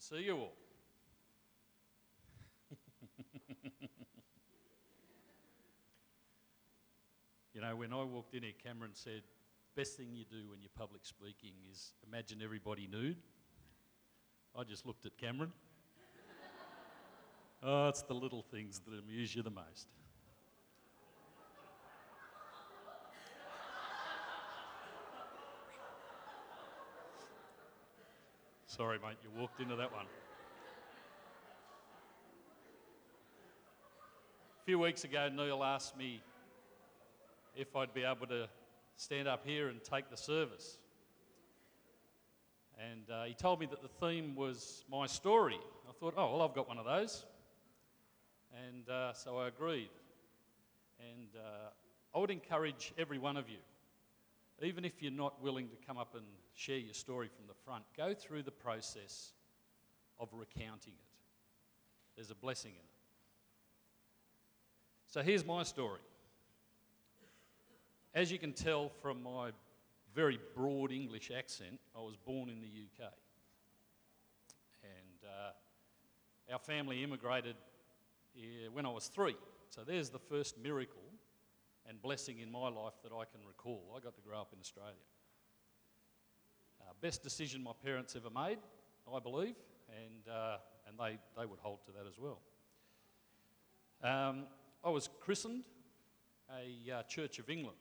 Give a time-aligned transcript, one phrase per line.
[0.00, 0.56] to see you all.
[7.54, 9.22] you know, when I walked in here, Cameron said,
[9.76, 13.18] best thing you do when you're public speaking is imagine everybody nude.
[14.58, 15.52] I just looked at Cameron.
[17.62, 19.86] oh, it's the little things that amuse you the most.
[28.80, 30.06] Sorry, mate, you walked into that one.
[34.58, 36.22] A few weeks ago, Neil asked me
[37.54, 38.48] if I'd be able to
[38.96, 40.78] stand up here and take the service.
[42.78, 45.58] And uh, he told me that the theme was my story.
[45.86, 47.26] I thought, oh, well, I've got one of those.
[48.66, 49.90] And uh, so I agreed.
[51.00, 53.58] And uh, I would encourage every one of you,
[54.62, 56.24] even if you're not willing to come up and
[56.54, 59.32] share your story from the front, go through the process
[60.18, 61.10] of recounting it.
[62.16, 62.84] There's a blessing in it.
[65.06, 66.00] So here's my story.
[68.14, 69.50] As you can tell from my
[70.14, 73.12] very broad English accent, I was born in the UK.
[74.82, 77.56] And uh, our family immigrated
[78.72, 79.36] when I was three.
[79.70, 81.02] So there's the first miracle
[81.90, 83.92] and blessing in my life that I can recall.
[83.94, 84.94] I got to grow up in Australia.
[86.80, 88.58] Uh, best decision my parents ever made,
[89.12, 89.56] I believe,
[89.88, 90.56] and, uh,
[90.88, 92.38] and they, they would hold to that as well.
[94.02, 94.44] Um,
[94.82, 95.64] I was christened
[96.48, 97.76] a uh, Church of England.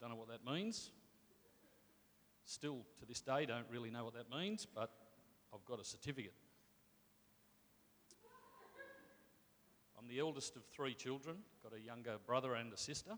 [0.00, 0.92] Don't know what that means.
[2.46, 4.90] Still to this day, don't really know what that means, but
[5.52, 6.32] I've got a certificate.
[10.00, 13.10] I'm the eldest of three children, got a younger brother and a sister,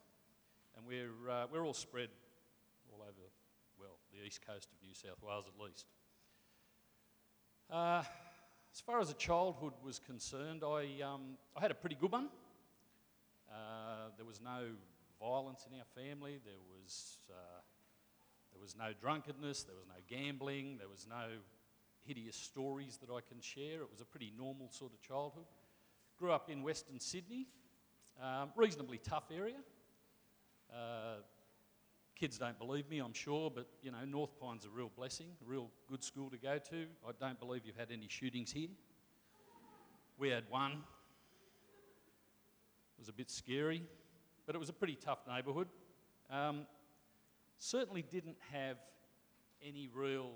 [0.77, 2.09] and we're, uh, we're all spread
[2.93, 3.31] all over,
[3.79, 5.87] well, the east coast of New South Wales at least.
[7.71, 8.03] Uh,
[8.75, 12.29] as far as a childhood was concerned, I, um, I had a pretty good one.
[13.49, 14.71] Uh, there was no
[15.21, 16.41] violence in our family.
[16.45, 17.61] There was, uh,
[18.53, 19.63] there was no drunkenness.
[19.63, 20.79] There was no gambling.
[20.79, 21.29] There was no
[22.05, 23.83] hideous stories that I can share.
[23.83, 25.45] It was a pretty normal sort of childhood.
[26.23, 27.49] Grew up in Western Sydney,
[28.23, 29.57] um, reasonably tough area.
[30.73, 31.17] Uh,
[32.15, 35.51] kids don't believe me, I'm sure, but you know, North Pine's a real blessing, a
[35.51, 36.87] real good school to go to.
[37.05, 38.69] I don't believe you've had any shootings here.
[40.17, 40.71] We had one.
[42.95, 43.83] It was a bit scary
[44.47, 45.67] but it was a pretty tough neighbourhood.
[46.31, 46.67] Um,
[47.59, 48.77] certainly didn't have
[49.61, 50.35] any real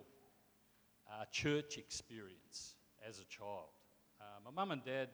[1.08, 2.74] uh, church experience
[3.08, 3.68] as a child.
[4.20, 5.10] Uh, my mum and dad,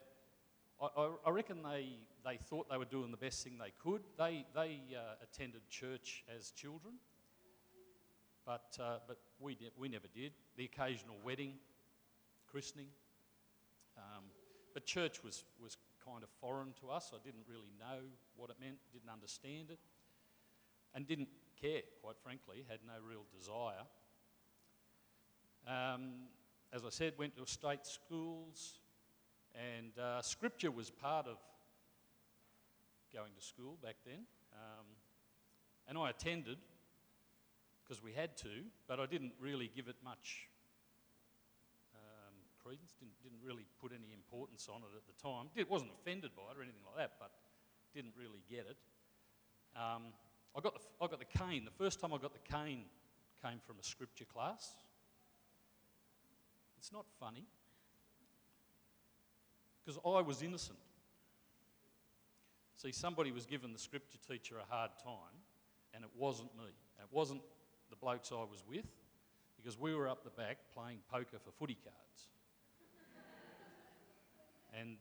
[0.83, 1.91] I, I, reckon they,
[2.25, 4.03] they thought they were doing the best thing they could.
[4.19, 6.95] They, they uh, attended church as children,
[8.45, 10.33] but, uh, but we, we never did.
[10.57, 11.55] The occasional wedding,
[12.51, 12.89] christening.
[13.97, 14.25] Um,
[14.75, 17.13] but church was, was kind of foreign to us.
[17.15, 18.01] I didn't really know
[18.37, 19.79] what it meant, didn't understand it,
[20.97, 21.29] and didn't
[21.61, 23.87] care, quite frankly, had no real desire.
[25.69, 26.27] Um,
[26.73, 28.81] as I said, went to state schools,
[29.55, 31.37] and uh, scripture was part of
[33.13, 34.25] going to school back then.
[34.53, 34.87] Um,
[35.89, 36.59] and I attended
[37.83, 40.49] because we had to, but I didn't really give it much
[42.63, 45.51] credence, didn't, didn't really put any importance on it at the time.
[45.57, 47.31] It wasn't offended by it or anything like that, but
[47.95, 48.79] didn't really get it.
[49.77, 50.15] Um,
[50.57, 51.65] I, got the, I got the cane.
[51.65, 52.87] The first time I got the cane
[53.43, 54.73] came from a scripture class.
[56.79, 57.47] It's not funny
[59.85, 60.79] because I was innocent.
[62.77, 65.37] See, somebody was giving the scripture teacher a hard time,
[65.95, 66.71] and it wasn't me.
[66.99, 67.43] It wasn't
[67.91, 68.87] the blokes I was with,
[69.57, 72.29] because we were up the back playing poker for footy cards.
[74.79, 74.97] And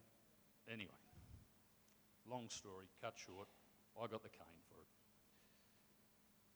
[0.71, 0.91] anyway,
[2.29, 3.47] long story, cut short,
[3.97, 4.87] I got the cane for it.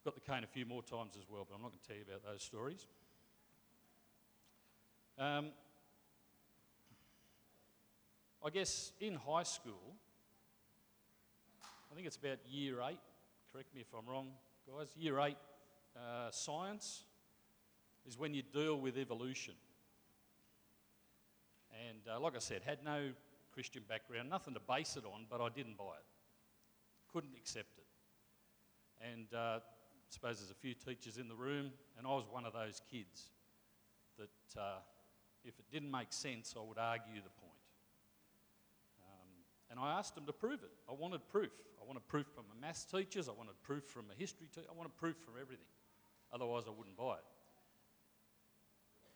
[0.04, 1.98] Got the cane a few more times as well, but I'm not going to tell
[1.98, 2.88] you about those stories.
[5.18, 5.48] Um,
[8.46, 9.96] I guess in high school,
[11.92, 13.00] I think it's about year eight,
[13.52, 14.28] correct me if I'm wrong,
[14.68, 15.38] guys, year eight
[15.98, 17.06] uh, science
[18.08, 19.56] is when you deal with evolution.
[21.90, 23.14] And uh, like I said, had no
[23.52, 26.06] Christian background, nothing to base it on, but I didn't buy it.
[27.12, 29.08] Couldn't accept it.
[29.12, 29.60] And uh, I
[30.10, 33.32] suppose there's a few teachers in the room, and I was one of those kids
[34.20, 34.78] that uh,
[35.44, 37.45] if it didn't make sense, I would argue the point.
[39.76, 40.72] And I asked them to prove it.
[40.90, 41.52] I wanted proof.
[41.82, 44.74] I wanted proof from my maths teachers, I wanted proof from a history teacher, I
[44.74, 45.68] wanted proof from everything.
[46.34, 47.26] Otherwise, I wouldn't buy it.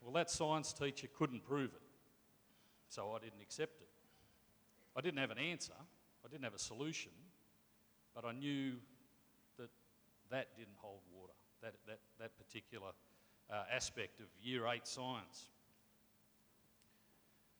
[0.02, 1.82] Well, that science teacher couldn't prove it,
[2.88, 3.88] so I didn't accept it.
[4.96, 5.72] I didn't have an answer,
[6.24, 7.12] I didn't have a solution,
[8.14, 8.74] but I knew
[9.58, 9.70] that
[10.30, 11.32] that didn't hold water,
[11.62, 12.90] that, that, that particular
[13.50, 15.48] uh, aspect of Year 8 science.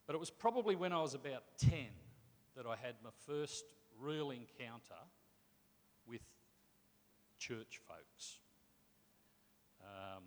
[0.06, 1.86] But it was probably when I was about 10
[2.56, 3.64] that I had my first
[3.98, 5.00] real encounter
[6.06, 6.22] with
[7.38, 8.38] church folks.
[9.82, 10.24] Um,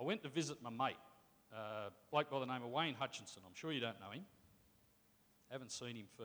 [0.00, 0.96] I went to visit my mate,
[1.54, 3.42] uh, bloke by the name of Wayne Hutchinson.
[3.46, 4.24] I'm sure you don't know him.
[5.50, 6.24] Haven't seen him for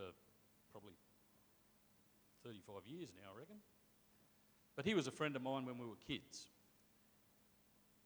[0.71, 0.94] probably
[2.44, 3.57] 35 years now, I reckon.
[4.75, 6.48] But he was a friend of mine when we were kids.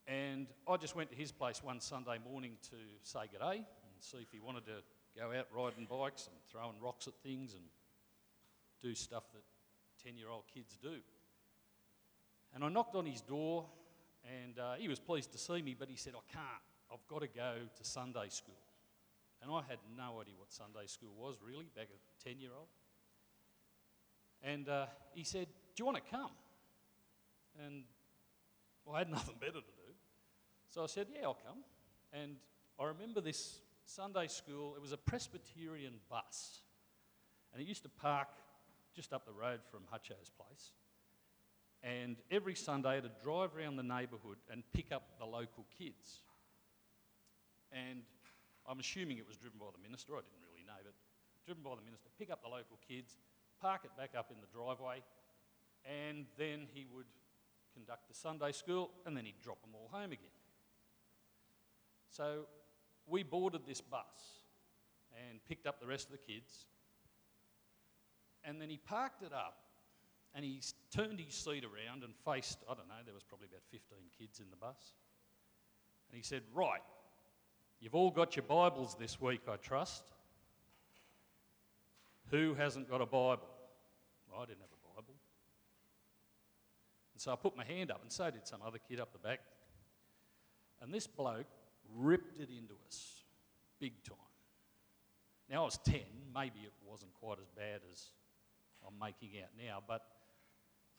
[0.07, 3.93] And I just went to his place one Sunday morning to say good day and
[3.99, 4.81] see if he wanted to
[5.17, 7.63] go out riding bikes and throwing rocks at things and
[8.81, 9.43] do stuff that
[10.03, 10.95] 10 year old kids do.
[12.53, 13.65] And I knocked on his door,
[14.25, 16.45] and uh, he was pleased to see me, but he said, I can't.
[16.91, 18.59] I've got to go to Sunday school.
[19.41, 22.67] And I had no idea what Sunday school was, really, back at 10 year old.
[24.43, 26.31] And uh, he said, Do you want to come?
[27.65, 27.83] And
[28.85, 29.93] well, I had nothing better to do.
[30.69, 31.63] So I said, Yeah, I'll come.
[32.13, 32.35] And
[32.79, 33.61] I remember this
[33.91, 36.61] Sunday school, it was a Presbyterian bus.
[37.51, 38.29] And it used to park
[38.95, 40.71] just up the road from Hutcho's place.
[41.83, 46.21] And every Sunday, it'd drive around the neighbourhood and pick up the local kids.
[47.73, 48.03] And
[48.65, 50.93] I'm assuming it was driven by the minister, I didn't really know, but
[51.45, 53.17] driven by the minister, pick up the local kids,
[53.59, 55.03] park it back up in the driveway,
[55.83, 57.07] and then he would
[57.73, 60.31] conduct the Sunday school, and then he'd drop them all home again.
[62.07, 62.45] So
[63.07, 64.41] we boarded this bus
[65.29, 66.65] and picked up the rest of the kids,
[68.43, 69.57] and then he parked it up
[70.33, 70.61] and he
[70.95, 74.39] turned his seat around and faced, I don't know, there was probably about 15 kids
[74.39, 74.93] in the bus.
[76.09, 76.81] And he said, Right,
[77.79, 80.03] you've all got your Bibles this week, I trust.
[82.29, 83.47] Who hasn't got a Bible?
[84.31, 85.15] Well, I didn't have a Bible.
[87.13, 89.19] And so I put my hand up, and so did some other kid up the
[89.19, 89.41] back.
[90.81, 91.45] And this bloke
[91.95, 93.23] ripped it into us,
[93.79, 94.17] big time.
[95.49, 96.01] Now I was 10,
[96.33, 98.05] maybe it wasn't quite as bad as
[98.87, 100.03] I'm making out now, but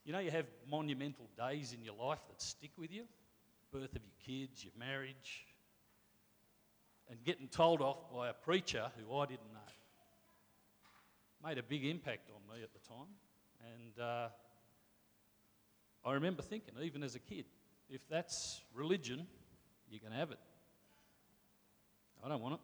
[0.05, 3.05] you know, you have monumental days in your life that stick with you
[3.73, 5.47] birth of your kids, your marriage,
[7.09, 9.61] and getting told off by a preacher who I didn't know.
[11.49, 13.09] Made a big impact on me at the time.
[13.75, 14.29] And uh,
[16.05, 17.47] I remember thinking, even as a kid,
[17.89, 19.27] if that's religion,
[19.91, 20.39] you can have it.
[22.33, 22.61] Don't want it.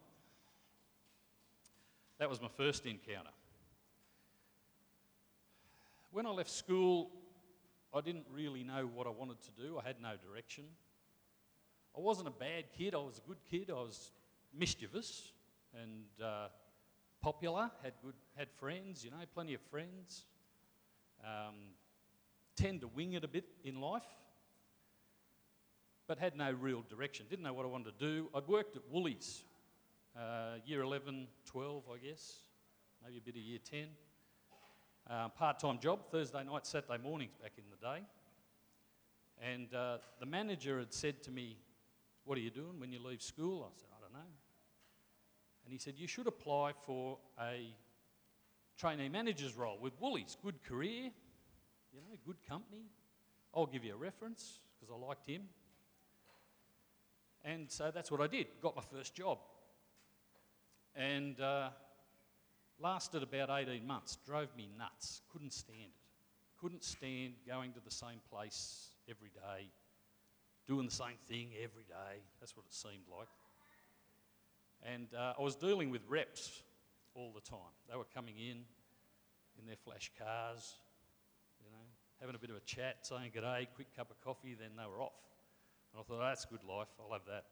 [2.19, 3.29] That was my first encounter.
[6.11, 7.11] When I left school,
[7.93, 9.79] I didn't really know what I wanted to do.
[9.79, 10.65] I had no direction.
[11.95, 13.69] I wasn't a bad kid, I was a good kid.
[13.69, 14.11] I was
[14.59, 15.33] mischievous
[15.79, 16.47] and uh,
[17.21, 20.25] popular, had, good, had friends, you know, plenty of friends.
[21.23, 21.57] Um,
[22.57, 24.09] tend to wing it a bit in life,
[26.07, 27.27] but had no real direction.
[27.29, 28.29] Didn't know what I wanted to do.
[28.35, 29.43] I'd worked at Woolies,
[30.19, 32.39] uh, year 11, 12, I guess,
[33.05, 33.87] maybe a bit of year 10.
[35.09, 38.03] Uh, Part time job, Thursday night, Saturday mornings back in the day.
[39.41, 41.57] And uh, the manager had said to me,
[42.25, 43.65] What are you doing when you leave school?
[43.71, 44.31] I said, I don't know.
[45.65, 47.73] And he said, You should apply for a
[48.77, 50.37] trainee manager's role with Woolies.
[50.43, 51.11] Good career,
[51.93, 52.87] you know, good company.
[53.55, 55.43] I'll give you a reference because I liked him.
[57.45, 58.49] And so that's what I did.
[58.61, 59.39] Got my first job.
[60.99, 61.71] And uh,
[62.81, 66.61] Lasted about 18 months, drove me nuts, couldn't stand it.
[66.61, 69.67] Couldn't stand going to the same place every day,
[70.69, 72.23] doing the same thing every day.
[72.39, 73.27] That's what it seemed like.
[74.85, 76.63] And uh, I was dealing with reps
[77.17, 77.75] all the time.
[77.91, 78.59] They were coming in
[79.59, 80.75] in their flash cars,
[81.65, 81.83] you know,
[82.21, 84.89] having a bit of a chat, saying good day, quick cup of coffee, then they
[84.89, 85.19] were off.
[85.93, 87.45] And I thought, oh, that's good life, I'll have that.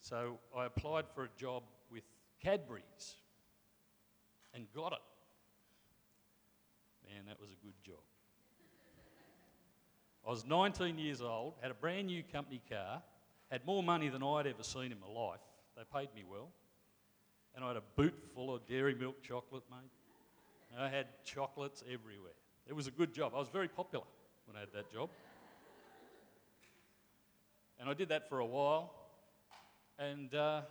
[0.00, 2.04] So I applied for a job with
[2.42, 3.16] Cadbury's
[4.54, 4.98] and got it.
[7.08, 8.02] Man, that was a good job.
[10.26, 13.02] I was 19 years old, had a brand new company car,
[13.50, 15.40] had more money than I'd ever seen in my life.
[15.76, 16.50] They paid me well.
[17.54, 19.90] And I had a boot full of dairy milk chocolate, mate.
[20.78, 22.32] I had chocolates everywhere.
[22.66, 23.32] It was a good job.
[23.34, 24.04] I was very popular
[24.46, 25.08] when I had that job.
[27.80, 28.92] And I did that for a while.
[29.98, 30.62] And uh,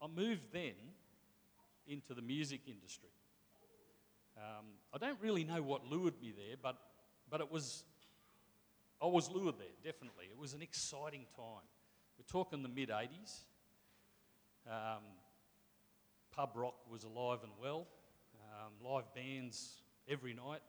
[0.00, 0.72] I moved then
[1.86, 3.10] into the music industry.
[4.36, 6.76] Um, I don't really know what lured me there, but,
[7.28, 7.84] but it was
[9.02, 10.26] I was lured there, definitely.
[10.30, 11.64] It was an exciting time.
[12.18, 13.44] We're talking the mid 80s.
[14.66, 15.02] Um,
[16.32, 17.86] pub rock was alive and well,
[18.52, 20.60] um, live bands every night.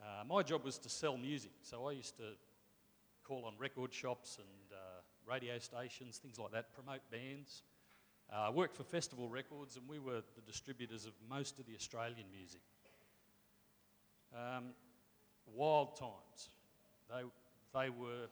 [0.00, 2.32] Uh, my job was to sell music, so I used to
[3.24, 4.87] call on record shops and uh,
[5.28, 7.62] radio stations, things like that, promote bands.
[8.32, 11.74] Uh, I worked for Festival Records, and we were the distributors of most of the
[11.74, 12.60] Australian music.
[14.34, 14.70] Um,
[15.54, 16.50] wild times.
[17.08, 17.22] They,
[17.78, 18.26] they were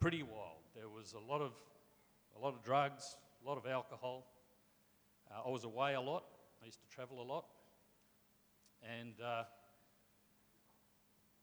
[0.00, 0.62] pretty wild.
[0.74, 1.52] There was a lot of,
[2.36, 4.26] a lot of drugs, a lot of alcohol.
[5.30, 6.24] Uh, I was away a lot.
[6.62, 7.44] I used to travel a lot.
[8.82, 9.44] And, uh,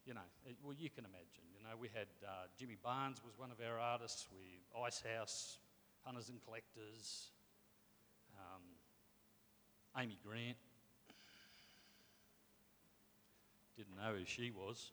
[0.06, 1.44] you know, it, well, you can imagine.
[1.66, 4.28] Know, we had uh, Jimmy Barnes was one of our artists.
[4.32, 5.58] We Icehouse,
[6.04, 7.32] Hunters and Collectors,
[8.38, 8.62] um,
[9.98, 10.58] Amy Grant.
[13.76, 14.92] Didn't know who she was.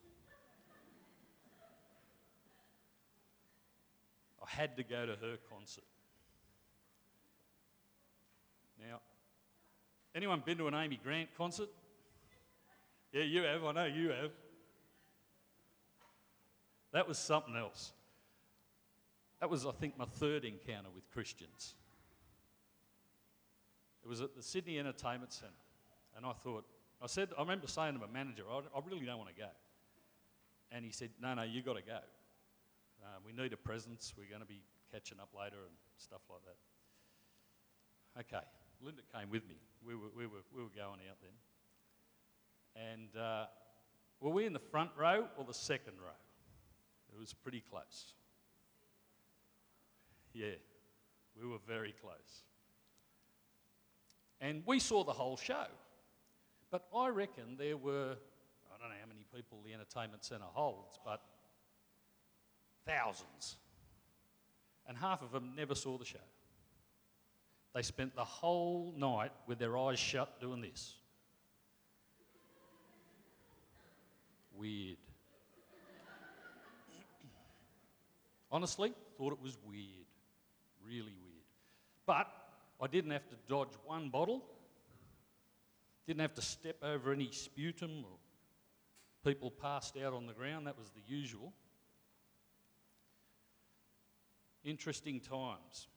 [4.42, 5.84] I had to go to her concert.
[8.80, 9.00] Now,
[10.14, 11.68] anyone been to an Amy Grant concert?
[13.12, 13.62] Yeah, you have.
[13.62, 14.30] I know you have.
[16.92, 17.92] That was something else.
[19.40, 21.74] That was, I think, my third encounter with Christians.
[24.04, 25.54] It was at the Sydney Entertainment Centre.
[26.16, 26.64] And I thought,
[27.02, 29.48] I said, I remember saying to my manager, I, I really don't want to go.
[30.70, 31.98] And he said, No, no, you've got to go.
[33.02, 34.14] Uh, we need a presence.
[34.16, 36.56] We're going to be catching up later and stuff like that.
[38.20, 38.44] Okay,
[38.80, 39.56] Linda came with me.
[39.84, 41.32] We were, we were, we were going out then.
[42.76, 43.46] And uh,
[44.20, 46.14] were we in the front row or the second row?
[47.12, 48.14] It was pretty close.
[50.32, 50.56] Yeah,
[51.40, 52.44] we were very close.
[54.40, 55.66] And we saw the whole show.
[56.70, 60.98] But I reckon there were, I don't know how many people the entertainment centre holds,
[61.04, 61.20] but
[62.86, 63.56] thousands.
[64.88, 66.18] And half of them never saw the show.
[67.74, 70.94] They spent the whole night with their eyes shut doing this.
[74.54, 74.98] Weird.
[78.52, 80.06] Honestly, thought it was weird.
[80.86, 81.46] Really weird.
[82.04, 82.28] But
[82.80, 84.44] I didn't have to dodge one bottle,
[86.06, 88.18] didn't have to step over any sputum or
[89.24, 90.66] people passed out on the ground.
[90.66, 91.52] That was the usual.
[94.64, 95.88] Interesting times.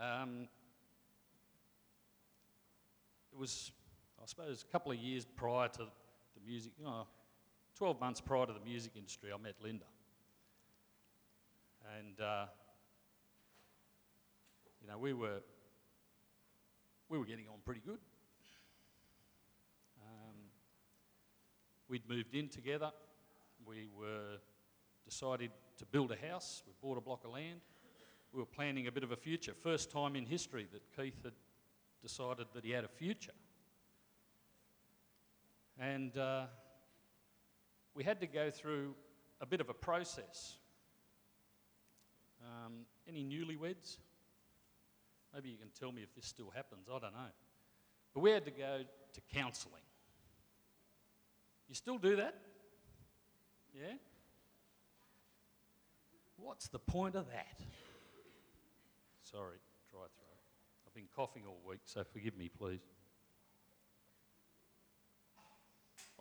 [0.00, 0.48] Um,
[3.32, 3.72] it was,
[4.22, 7.06] I suppose, a couple of years prior to the music, you know,
[7.76, 9.84] 12 months prior to the music industry, I met Linda.
[11.94, 12.46] And, uh,
[14.80, 15.40] you know, we were,
[17.08, 17.98] we were getting on pretty good.
[20.02, 20.34] Um,
[21.88, 22.90] we'd moved in together.
[23.64, 24.38] We were
[25.04, 26.62] decided to build a house.
[26.66, 27.60] We bought a block of land.
[28.32, 29.52] We were planning a bit of a future.
[29.54, 31.32] First time in history that Keith had
[32.02, 33.32] decided that he had a future.
[35.78, 36.46] And uh,
[37.94, 38.94] we had to go through
[39.40, 40.58] a bit of a process.
[42.42, 42.72] Um,
[43.08, 43.98] any newlyweds?
[45.34, 46.88] Maybe you can tell me if this still happens.
[46.88, 47.32] I don't know.
[48.14, 48.80] But we had to go
[49.12, 49.82] to counselling.
[51.68, 52.34] You still do that?
[53.74, 53.94] Yeah?
[56.36, 57.60] What's the point of that?
[59.22, 59.58] Sorry,
[59.90, 60.40] dry throat.
[60.86, 62.80] I've been coughing all week, so forgive me, please.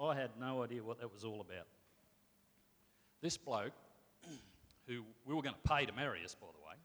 [0.02, 1.68] I had no idea what that was all about.
[3.22, 3.72] This bloke,
[4.88, 6.76] who we were going to pay to marry us, by the way,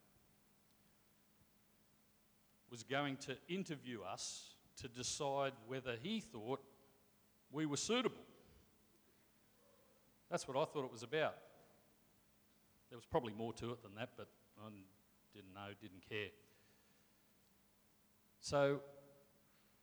[2.70, 6.60] was going to interview us to decide whether he thought
[7.50, 8.16] we were suitable.
[10.30, 11.34] That's what I thought it was about.
[12.88, 14.28] There was probably more to it than that, but
[14.64, 14.68] I
[15.34, 16.28] didn't know, didn't care.
[18.40, 18.80] So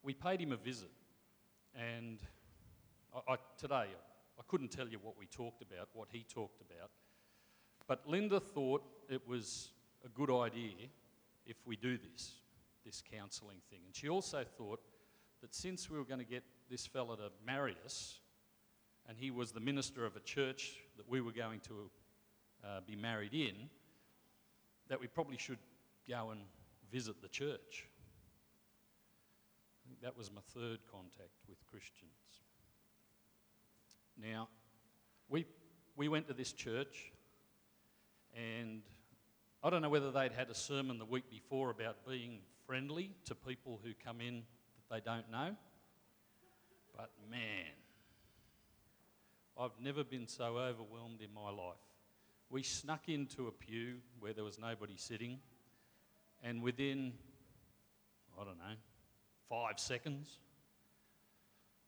[0.04, 0.92] we paid him a visit,
[1.76, 2.20] and
[3.14, 3.86] I, I, today
[4.40, 6.90] I couldn't tell you what we talked about, what he talked about,
[7.88, 9.70] but Linda thought it was
[10.06, 10.76] a good idea
[11.46, 12.34] if we do this,
[12.86, 13.80] this counselling thing.
[13.86, 14.82] And she also thought
[15.42, 18.20] that since we were going to get this fella to marry us,
[19.08, 21.90] and he was the minister of a church that we were going to
[22.66, 23.56] uh, be married in,
[24.90, 25.60] that we probably should
[26.10, 26.42] go and
[26.92, 27.88] visit the church.
[29.86, 32.12] I think that was my third contact with Christians.
[34.22, 34.50] Now,
[35.30, 35.46] we,
[35.96, 37.12] we went to this church,
[38.38, 38.82] and
[39.64, 43.34] I don't know whether they'd had a sermon the week before about being friendly to
[43.34, 44.44] people who come in
[44.90, 45.56] that they don't know,
[46.96, 47.74] but man,
[49.60, 51.80] I've never been so overwhelmed in my life.
[52.50, 55.40] We snuck into a pew where there was nobody sitting,
[56.44, 57.14] and within,
[58.40, 58.76] I don't know,
[59.50, 60.38] five seconds,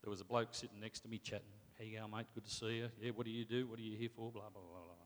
[0.01, 1.45] there was a bloke sitting next to me chatting.
[1.77, 2.25] How you going, mate?
[2.33, 2.89] Good to see you.
[2.99, 3.67] Yeah, what do you do?
[3.67, 4.31] What are you here for?
[4.31, 4.98] Blah, blah, blah, blah.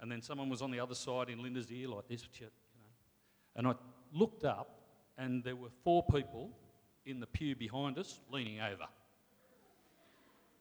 [0.00, 2.52] And then someone was on the other side in Linda's ear like this, you know.
[3.56, 3.74] And I
[4.12, 4.80] looked up,
[5.18, 6.50] and there were four people
[7.04, 8.86] in the pew behind us leaning over.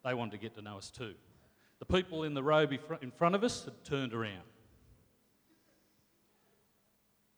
[0.04, 1.14] They wanted to get to know us too.
[1.80, 2.68] The people in the row
[3.02, 4.44] in front of us had turned around.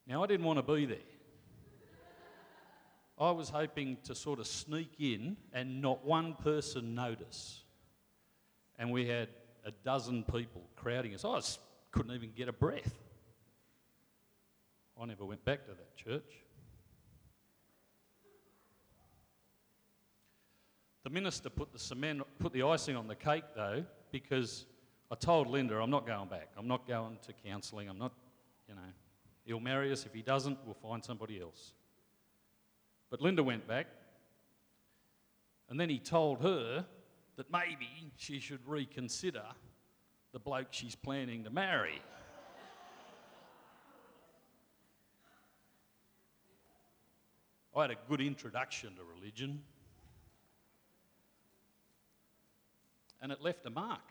[0.07, 0.97] Now, I didn't want to be there.
[3.19, 7.63] I was hoping to sort of sneak in and not one person notice.
[8.79, 9.29] And we had
[9.63, 11.23] a dozen people crowding us.
[11.23, 11.59] I was,
[11.91, 12.93] couldn't even get a breath.
[14.99, 16.31] I never went back to that church.
[21.03, 24.65] The minister put the cement, put the icing on the cake though, because
[25.09, 26.49] I told Linda, I'm not going back.
[26.57, 27.89] I'm not going to counselling.
[27.89, 28.13] I'm not,
[28.69, 28.81] you know,
[29.43, 30.05] he'll marry us.
[30.05, 31.73] If he doesn't, we'll find somebody else.
[33.09, 33.87] But Linda went back,
[35.69, 36.85] and then he told her
[37.35, 39.43] that maybe she should reconsider
[40.33, 42.01] the bloke she's planning to marry.
[47.75, 49.61] I had a good introduction to religion.
[53.21, 54.01] and it left a mark.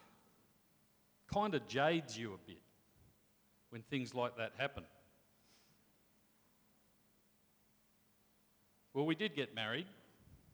[1.33, 2.63] Kind of jades you a bit
[3.71, 4.85] when things like that happen.
[8.95, 9.87] Well, we did get married,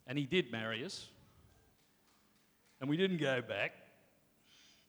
[0.07, 1.09] and he did marry us,
[2.81, 3.73] and we didn't go back.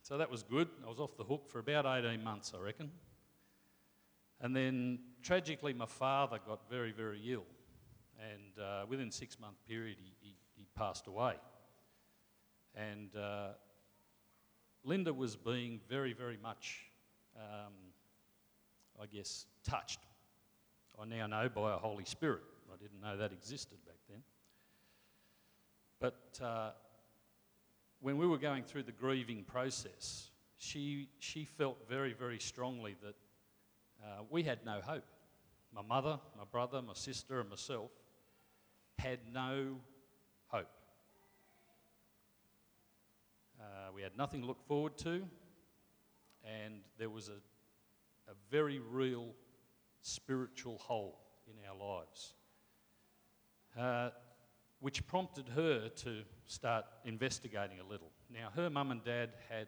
[0.07, 0.69] So that was good.
[0.85, 2.89] I was off the hook for about 18 months, I reckon.
[4.39, 7.43] And then tragically, my father got very, very ill,
[8.17, 11.33] and uh, within six month period, he, he, he passed away.
[12.73, 13.49] And uh,
[14.85, 16.85] Linda was being very, very much,
[17.35, 17.73] um,
[19.01, 19.99] I guess, touched.
[20.97, 22.43] I now know by a Holy Spirit.
[22.73, 24.23] I didn't know that existed back then.
[25.99, 26.69] But uh,
[28.01, 33.15] when we were going through the grieving process, she, she felt very, very strongly that
[34.03, 35.05] uh, we had no hope.
[35.73, 37.91] My mother, my brother, my sister, and myself
[38.97, 39.77] had no
[40.47, 40.69] hope.
[43.59, 45.23] Uh, we had nothing to look forward to,
[46.43, 49.27] and there was a, a very real
[50.01, 52.33] spiritual hole in our lives,
[53.77, 54.09] uh,
[54.79, 58.11] which prompted her to start investigating a little.
[58.29, 59.67] Now, her mum and dad had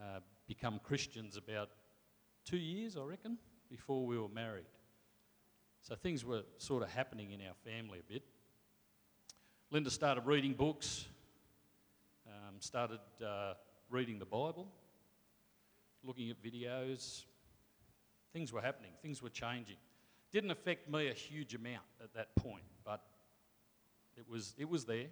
[0.00, 1.70] uh, become Christians about
[2.44, 4.66] two years, I reckon, before we were married.
[5.82, 8.22] So things were sort of happening in our family a bit.
[9.70, 11.06] Linda started reading books,
[12.26, 13.54] um, started uh,
[13.88, 14.66] reading the Bible,
[16.02, 17.24] looking at videos.
[18.32, 19.76] Things were happening, things were changing.
[20.32, 23.02] Didn't affect me a huge amount at that point, but
[24.30, 25.06] was, it was there.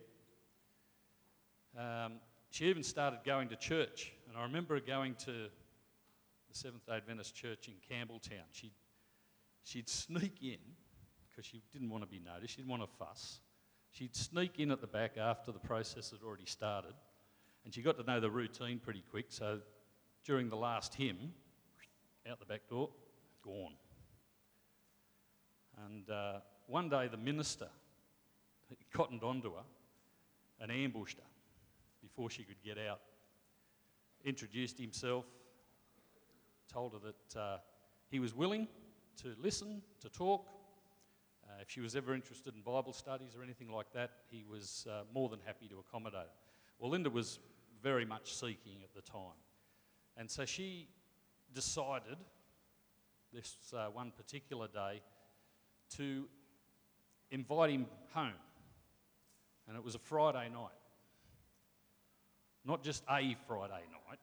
[1.77, 2.15] Um,
[2.51, 7.35] she even started going to church, and I remember going to the Seventh day Adventist
[7.35, 8.47] church in Campbelltown.
[8.53, 8.73] She'd,
[9.65, 10.59] she'd sneak in
[11.29, 13.41] because she didn't want to be noticed, she didn't want to fuss.
[13.91, 16.95] She'd sneak in at the back after the process had already started
[17.69, 19.27] and she got to know the routine pretty quick.
[19.29, 19.61] So
[20.25, 21.33] during the last hymn,
[22.27, 22.89] out the back door,
[23.45, 23.75] gone.
[25.87, 27.69] And uh, one day the minister
[28.93, 29.63] cottoned onto her
[30.61, 31.25] and ambushed her
[32.03, 33.01] before she could get out.
[34.25, 35.25] Introduced himself,
[36.73, 37.59] told her that uh,
[38.11, 38.67] he was willing
[39.23, 40.49] to listen, to talk.
[41.45, 44.87] Uh, if she was ever interested in Bible studies or anything like that, he was
[44.91, 46.29] uh, more than happy to accommodate.
[46.79, 47.39] Well, Linda was
[47.83, 49.39] very much seeking at the time.
[50.17, 50.89] And so she
[51.55, 52.19] decided
[53.33, 55.01] this uh, one particular day
[55.97, 56.25] to
[57.31, 58.33] invite him home.
[59.69, 60.71] And it was a Friday night.
[62.65, 64.19] Not just a Friday night,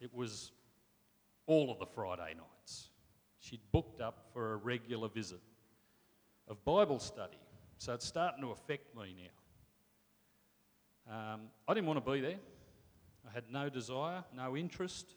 [0.00, 0.52] it was
[1.46, 2.90] all of the Friday nights.
[3.40, 5.40] She'd booked up for a regular visit
[6.48, 7.38] of Bible study.
[7.78, 9.14] So it's starting to affect me
[11.06, 11.34] now.
[11.34, 12.38] Um, I didn't want to be there.
[13.28, 15.14] I had no desire, no interest.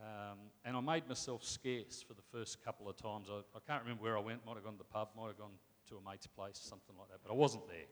[0.00, 3.28] Um, and I made myself scarce for the first couple of times.
[3.30, 4.44] I, I, can't remember where I went.
[4.44, 5.52] Might have gone to the pub, might have gone
[5.88, 7.20] to a mate's place, something like that.
[7.22, 7.86] But I wasn't there.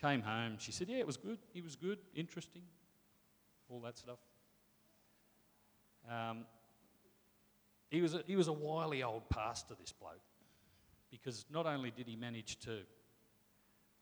[0.00, 0.56] Came home.
[0.58, 1.38] She said, Yeah, it was good.
[1.52, 2.62] He was good, interesting,
[3.68, 4.18] all that stuff.
[6.10, 6.44] Um,
[7.90, 10.22] he, was a, he was a wily old pastor, this bloke,
[11.10, 12.78] because not only did he manage to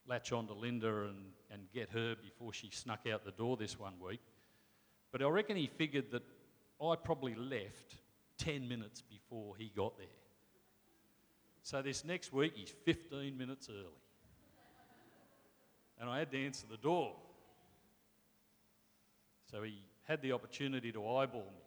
[0.09, 3.79] latch on to Linda and, and get her before she snuck out the door this
[3.79, 4.21] one week.
[5.13, 6.23] But I reckon he figured that
[6.83, 7.97] I probably left
[8.39, 10.07] 10 minutes before he got there.
[11.69, 14.01] So this next week, he's 15 minutes early.
[16.01, 17.13] And I had to answer the door.
[19.51, 21.67] So he had the opportunity to eyeball me.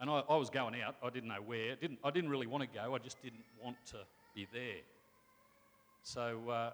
[0.00, 0.96] And I, I was going out.
[1.04, 1.76] I didn't know where.
[1.76, 2.96] Didn't, I didn't really want to go.
[2.96, 3.98] I just didn't want to
[4.34, 4.82] be there.
[6.02, 6.70] So, uh,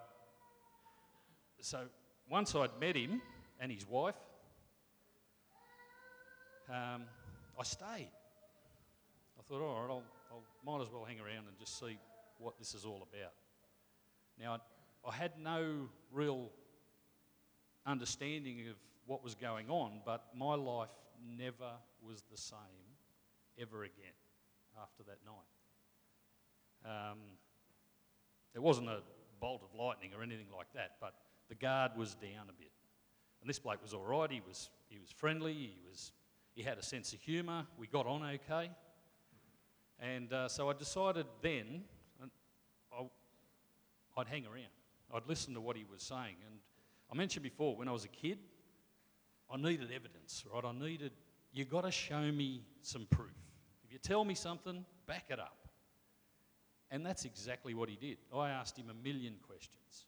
[1.59, 1.81] so
[2.31, 3.21] once I'd met him
[3.59, 4.15] and his wife,
[6.67, 7.03] um,
[7.59, 8.09] I stayed.
[9.37, 11.97] I thought, all right, I'll, I'll might as well hang around and just see
[12.39, 13.33] what this is all about.
[14.39, 14.59] Now,
[15.05, 16.49] I, I had no real
[17.85, 20.89] understanding of what was going on, but my life
[21.37, 22.57] never was the same
[23.59, 24.15] ever again
[24.81, 25.51] after that night.
[27.11, 27.19] Um,
[28.53, 29.01] there wasn't a
[29.39, 31.13] bolt of lightning or anything like that, but
[31.49, 32.71] the guard was down a bit.
[33.41, 34.31] And this bloke was all right.
[34.31, 35.53] He was, he was friendly.
[35.53, 36.13] He, was,
[36.55, 37.67] he had a sense of humour.
[37.77, 38.71] We got on okay.
[40.03, 41.83] And uh, so I decided then
[42.91, 43.05] I,
[44.17, 44.67] I'd hang around.
[45.13, 46.35] I'd listen to what he was saying.
[46.45, 46.59] And
[47.09, 48.37] I mentioned before, when I was a kid,
[49.49, 50.65] I needed evidence, right?
[50.65, 51.13] I needed,
[51.53, 53.31] you've got to show me some proof.
[53.85, 55.67] If you tell me something, back it up.
[56.91, 58.17] And that's exactly what he did.
[58.35, 60.05] I asked him a million questions,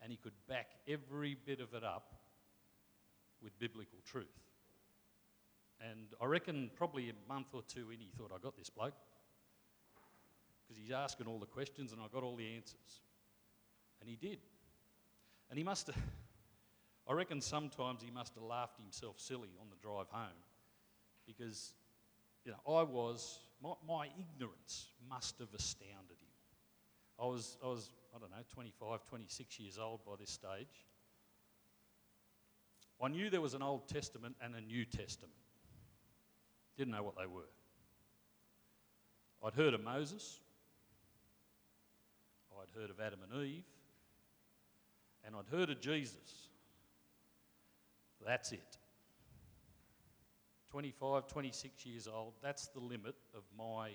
[0.00, 2.14] and he could back every bit of it up
[3.42, 4.26] with biblical truth.
[5.80, 8.94] And I reckon probably a month or two in, he thought, I got this bloke.
[10.68, 13.00] Because he's asking all the questions, and I got all the answers.
[14.00, 14.38] And he did.
[15.48, 15.96] And he must have.
[17.08, 20.36] I reckon sometimes he must have laughed himself silly on the drive home
[21.26, 21.72] because,
[22.44, 26.28] you know, I was, my, my ignorance must have astounded him.
[27.18, 30.84] I was, I was, I don't know, 25, 26 years old by this stage.
[33.02, 35.32] I knew there was an Old Testament and a New Testament.
[36.76, 37.48] Didn't know what they were.
[39.44, 40.40] I'd heard of Moses,
[42.60, 43.64] I'd heard of Adam and Eve,
[45.24, 46.48] and I'd heard of Jesus.
[48.24, 48.76] That's it.
[50.70, 53.90] 25, 26 years old, that's the limit of my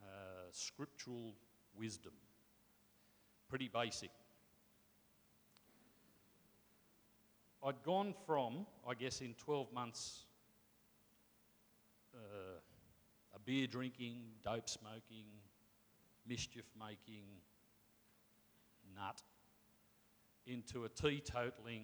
[0.00, 1.34] uh, scriptural
[1.76, 2.12] wisdom.
[3.48, 4.10] Pretty basic.
[7.62, 10.24] I'd gone from, I guess, in 12 months,
[12.14, 12.60] uh,
[13.34, 15.26] a beer drinking, dope smoking,
[16.28, 17.24] mischief making
[18.94, 19.22] nut
[20.46, 21.82] into a teetotaling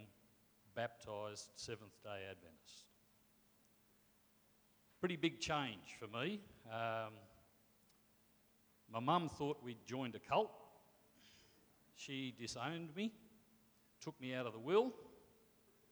[0.75, 2.87] baptised Seventh day Adventist.
[5.01, 6.41] Pretty big change for me.
[6.71, 7.13] Um,
[8.93, 10.51] my mum thought we'd joined a cult.
[11.97, 13.13] She disowned me,
[14.01, 14.93] took me out of the will,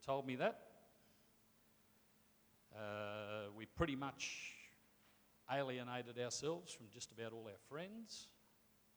[0.04, 0.60] told me that.
[2.74, 4.54] Uh, we pretty much
[5.50, 8.28] alienated ourselves from just about all our friends.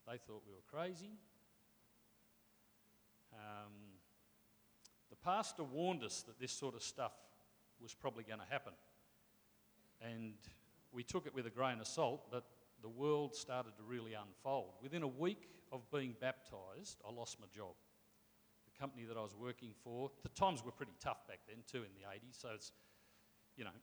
[0.07, 1.11] They thought we were crazy.
[3.33, 3.71] Um,
[5.09, 7.13] the pastor warned us that this sort of stuff
[7.79, 8.73] was probably going to happen.
[10.01, 10.33] And
[10.91, 12.43] we took it with a grain of salt, but
[12.81, 14.73] the world started to really unfold.
[14.81, 17.73] Within a week of being baptised, I lost my job.
[18.65, 21.77] The company that I was working for, the times were pretty tough back then too
[21.83, 22.71] in the 80s, so it's,
[23.55, 23.77] you know,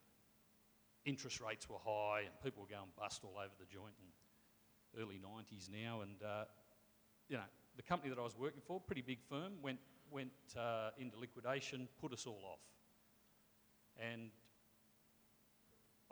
[1.07, 4.13] interest rates were high and people were going bust all over the joint and
[4.99, 6.01] early 90s now.
[6.03, 6.45] And, uh,
[7.29, 7.43] you know,
[7.77, 9.79] the company that I was working for, pretty big firm, went
[10.11, 12.61] went uh, into liquidation, put us all off.
[13.99, 14.31] And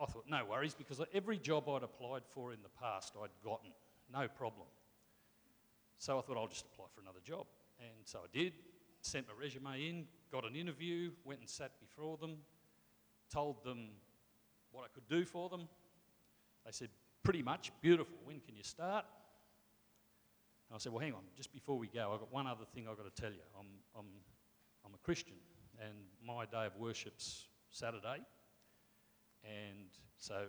[0.01, 3.71] I thought, no worries, because every job I'd applied for in the past I'd gotten,
[4.12, 4.69] no problem.
[5.99, 7.47] So I thought I'll just apply for another job.
[7.81, 8.53] And so I did,
[9.01, 12.37] sent my resume in, got an interview, went and sat before them,
[13.33, 13.88] told them
[14.71, 15.69] what I could do for them.
[16.64, 16.91] They said,
[17.29, 19.05] pretty much, beautiful, when can you start?
[20.67, 22.87] And I said, well, hang on, just before we go, I've got one other thing
[22.88, 23.45] I've got to tell you.
[23.61, 24.07] I'm, I'm,
[24.83, 25.35] I'm a Christian,
[25.79, 25.93] and
[26.27, 28.23] my day of worship's Saturday.
[29.45, 30.47] And so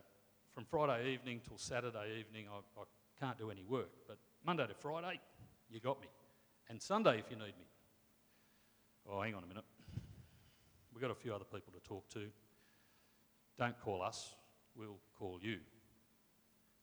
[0.53, 2.85] from Friday evening till Saturday evening, I, I
[3.19, 3.89] can't do any work.
[4.07, 5.19] But Monday to Friday,
[5.69, 6.07] you got me.
[6.69, 7.67] And Sunday, if you need me.
[9.11, 9.65] Oh, hang on a minute.
[10.93, 12.27] We've got a few other people to talk to.
[13.57, 14.33] Don't call us,
[14.77, 15.57] we'll call you.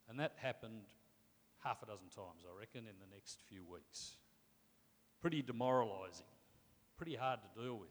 [0.08, 0.82] And that happened
[1.62, 4.16] half a dozen times, I reckon, in the next few weeks.
[5.20, 6.26] Pretty demoralising,
[6.96, 7.88] pretty hard to deal with.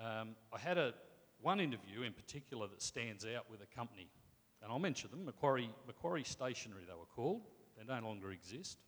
[0.00, 0.94] Um, I had a,
[1.40, 4.08] one interview in particular that stands out with a company,
[4.62, 7.42] and I'll mention them Macquarie, Macquarie Stationery, they were called.
[7.76, 8.78] They no longer exist.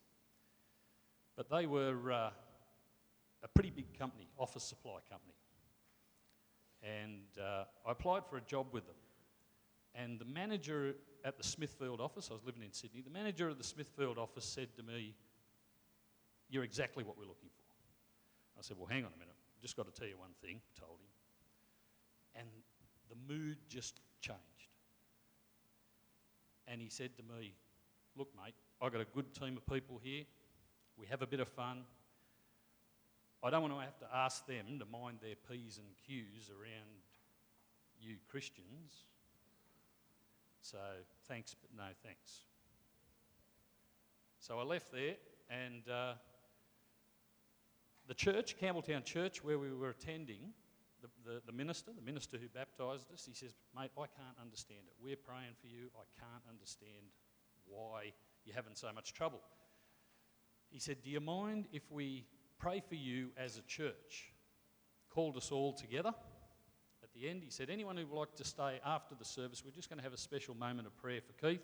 [1.37, 2.31] But they were uh,
[3.42, 5.35] a pretty big company, office supply company.
[6.83, 8.94] And uh, I applied for a job with them.
[9.95, 13.59] And the manager at the Smithfield office, I was living in Sydney, the manager of
[13.59, 15.15] the Smithfield office said to me,
[16.51, 18.59] You're exactly what we're looking for.
[18.59, 19.35] I said, Well, hang on a minute.
[19.57, 22.41] I've just got to tell you one thing, told him.
[22.41, 22.49] And
[23.09, 24.41] the mood just changed.
[26.67, 27.55] And he said to me,
[28.17, 30.25] Look, mate, I've got a good team of people here.
[30.97, 31.85] We have a bit of fun.
[33.43, 37.05] I don't want to have to ask them to mind their P's and Q's around
[38.01, 39.05] you Christians.
[40.64, 40.79] So
[41.29, 42.46] thanks, but no thanks.
[44.40, 45.16] So I left there,
[45.50, 46.14] and uh,
[48.09, 50.55] the church, Campbelltown Church, where we were attending,
[51.03, 54.81] the, the, the, minister, the minister who baptised us, he says, Mate, I can't understand
[54.87, 54.94] it.
[54.98, 55.90] We're praying for you.
[55.96, 57.12] I can't understand
[57.66, 58.14] why
[58.46, 59.42] you're having so much trouble.
[60.70, 62.24] He said, Do you mind if we
[62.59, 64.33] pray for you as a church?
[65.11, 66.14] Called us all together.
[67.14, 69.88] The end, he said, Anyone who would like to stay after the service, we're just
[69.88, 71.62] going to have a special moment of prayer for Keith.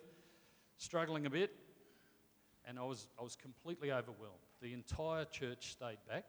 [0.78, 1.50] Struggling a bit,
[2.66, 4.38] and I was, I was completely overwhelmed.
[4.62, 6.24] The entire church stayed back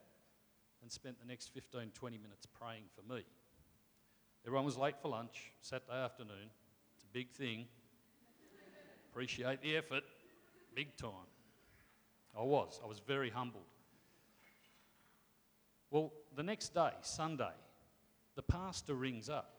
[0.82, 3.24] and spent the next 15, 20 minutes praying for me.
[4.46, 6.50] Everyone was late for lunch, Saturday afternoon.
[6.96, 7.66] It's a big thing.
[9.12, 10.04] Appreciate the effort,
[10.74, 11.12] big time.
[12.38, 12.80] I was.
[12.84, 13.64] I was very humbled.
[15.92, 17.52] Well, the next day, Sunday,
[18.46, 19.56] the pastor rings up.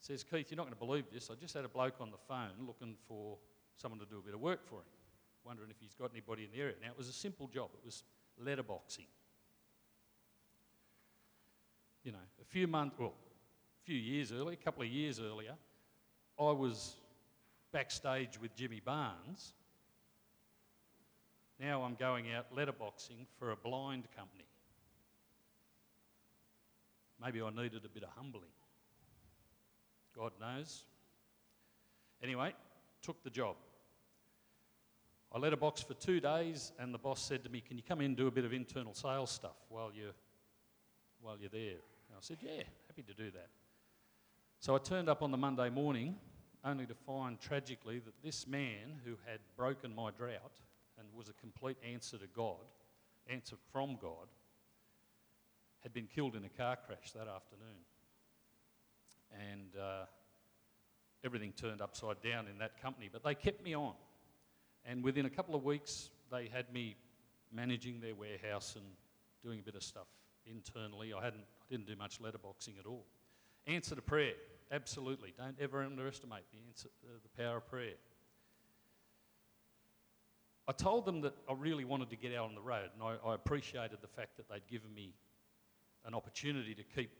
[0.00, 1.30] Says, Keith, you're not going to believe this.
[1.30, 3.38] I just had a bloke on the phone looking for
[3.76, 4.86] someone to do a bit of work for him,
[5.44, 6.74] wondering if he's got anybody in the area.
[6.82, 8.02] Now, it was a simple job, it was
[8.42, 9.06] letterboxing.
[12.02, 13.14] You know, a few months, well,
[13.82, 15.54] a few years earlier, a couple of years earlier,
[16.38, 16.96] I was
[17.70, 19.52] backstage with Jimmy Barnes
[21.62, 24.44] now I'm going out letterboxing for a blind company.
[27.22, 28.50] Maybe I needed a bit of humbling.
[30.16, 30.84] God knows.
[32.22, 32.52] Anyway,
[33.02, 33.56] took the job.
[35.34, 37.82] I led a box for two days, and the boss said to me, Can you
[37.82, 40.12] come in and do a bit of internal sales stuff while you're,
[41.20, 41.80] while you're there?
[42.08, 43.48] And I said, Yeah, happy to do that.
[44.60, 46.16] So I turned up on the Monday morning,
[46.64, 50.60] only to find tragically that this man who had broken my drought
[50.98, 52.60] and was a complete answer to God,
[53.28, 54.28] answer from God,
[55.82, 57.82] had been killed in a car crash that afternoon.
[59.32, 60.04] And uh,
[61.24, 63.08] everything turned upside down in that company.
[63.12, 63.94] But they kept me on.
[64.84, 66.96] And within a couple of weeks, they had me
[67.52, 68.84] managing their warehouse and
[69.42, 70.06] doing a bit of stuff
[70.46, 71.12] internally.
[71.12, 73.04] I, hadn't, I didn't do much letterboxing at all.
[73.66, 74.34] Answer to prayer,
[74.70, 75.34] absolutely.
[75.36, 77.94] Don't ever underestimate the, answer, uh, the power of prayer.
[80.66, 83.28] I told them that I really wanted to get out on the road, and I,
[83.28, 85.12] I appreciated the fact that they'd given me
[86.04, 87.10] an opportunity to keep,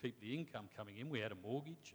[0.00, 1.08] keep the income coming in.
[1.08, 1.94] We had a mortgage.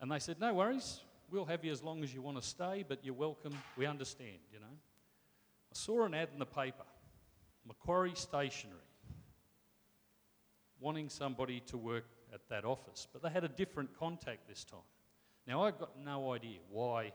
[0.00, 1.00] And they said, No worries,
[1.30, 3.56] we'll have you as long as you want to stay, but you're welcome.
[3.76, 4.66] We understand, you know.
[4.66, 6.84] I saw an ad in the paper
[7.66, 8.76] Macquarie Stationery
[10.78, 14.80] wanting somebody to work at that office, but they had a different contact this time.
[15.46, 17.12] Now, I've got no idea why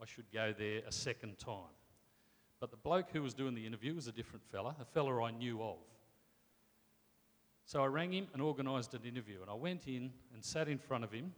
[0.00, 1.74] I should go there a second time.
[2.60, 5.32] But the bloke who was doing the interview was a different fella, a fella I
[5.32, 5.76] knew of.
[7.74, 10.78] So I rang him and organised an interview, and I went in and sat in
[10.78, 11.32] front of him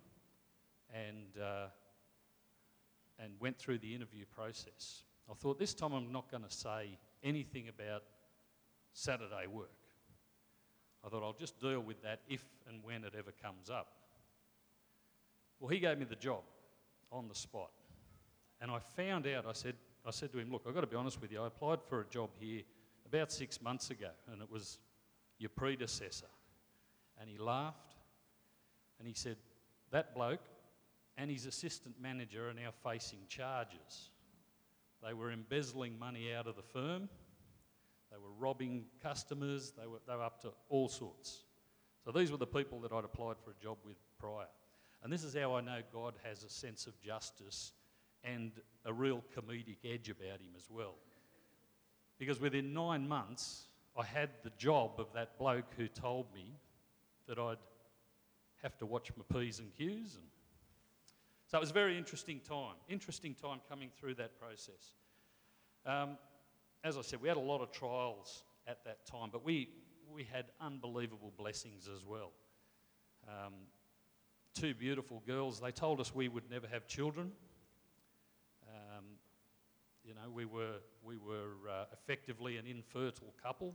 [0.93, 1.69] and, uh,
[3.19, 5.05] and went through the interview process.
[5.31, 8.03] I thought this time I'm not going to say anything about
[8.93, 9.71] Saturday work.
[11.03, 13.95] I thought I'll just deal with that if and when it ever comes up.
[15.59, 16.43] Well, he gave me the job
[17.11, 17.71] on the spot.
[18.61, 20.97] And I found out, I said, I said to him, Look, I've got to be
[20.97, 21.41] honest with you.
[21.41, 22.61] I applied for a job here
[23.07, 24.81] about six months ago, and it was
[25.39, 26.27] your predecessor.
[27.21, 27.95] And he laughed
[28.99, 29.37] and he said,
[29.91, 30.45] That bloke
[31.17, 34.11] and his assistant manager are now facing charges.
[35.05, 37.09] They were embezzling money out of the firm,
[38.11, 41.45] they were robbing customers, they were, they were up to all sorts.
[42.05, 44.47] So these were the people that I'd applied for a job with prior.
[45.03, 47.73] And this is how I know God has a sense of justice
[48.25, 48.53] and
[48.85, 50.95] a real comedic edge about him as well.
[52.19, 53.67] Because within nine months,
[53.99, 56.55] I had the job of that bloke who told me
[57.27, 57.57] that I'd
[58.63, 60.17] have to watch my P's and Q's.
[60.17, 60.25] And
[61.47, 64.93] so it was a very interesting time, interesting time coming through that process.
[65.85, 66.19] Um,
[66.85, 69.69] as I said, we had a lot of trials at that time, but we,
[70.13, 72.33] we had unbelievable blessings as well.
[73.29, 73.55] Um,
[74.55, 77.33] two beautiful girls, they told us we would never have children
[80.17, 83.75] know, we were, we were uh, effectively an infertile couple.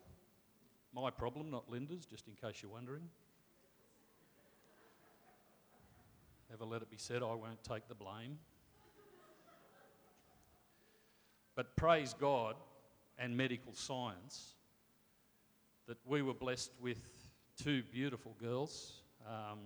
[0.93, 3.03] My problem, not Linda's, just in case you're wondering.
[6.49, 8.37] Never let it be said I won't take the blame.
[11.55, 12.55] But praise God
[13.17, 14.55] and medical science
[15.87, 16.97] that we were blessed with
[17.61, 19.59] two beautiful girls um,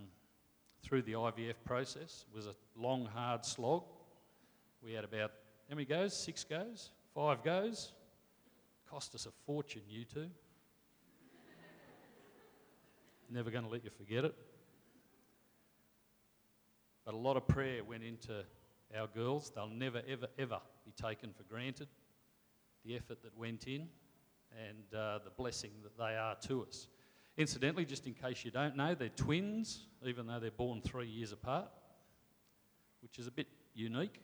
[0.83, 2.25] through the IVF process.
[2.31, 3.83] It was a long, hard slog.
[4.83, 5.31] We had about,
[5.69, 6.15] how many goes?
[6.15, 6.91] Six goes?
[7.13, 7.93] Five goes?
[8.89, 10.29] Cost us a fortune, you two.
[13.29, 14.35] Never going to let you forget it.
[17.05, 18.43] But a lot of prayer went into
[18.97, 19.51] our girls.
[19.55, 21.87] They'll never, ever, ever be taken for granted.
[22.83, 23.87] The effort that went in
[24.67, 26.87] and uh, the blessing that they are to us.
[27.37, 31.31] Incidentally, just in case you don't know, they're twins, even though they're born three years
[31.31, 31.67] apart,
[33.01, 34.21] which is a bit unique.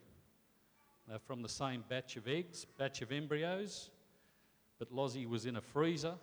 [1.12, 3.90] They're from the same batch of eggs, batch of embryos,
[4.80, 6.14] but Lozzie was in a freezer